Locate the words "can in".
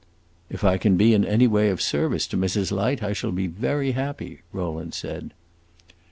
0.79-1.23